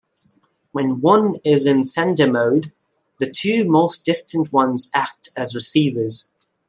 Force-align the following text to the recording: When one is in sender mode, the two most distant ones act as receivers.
When 0.71 0.95
one 1.01 1.35
is 1.43 1.67
in 1.67 1.83
sender 1.83 2.25
mode, 2.27 2.73
the 3.19 3.29
two 3.29 3.65
most 3.65 4.03
distant 4.03 4.51
ones 4.51 4.89
act 4.95 5.29
as 5.37 5.53
receivers. 5.53 6.27